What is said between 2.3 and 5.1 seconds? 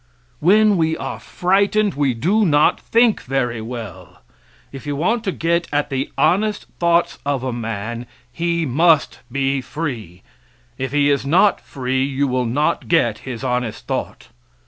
not think very well. If you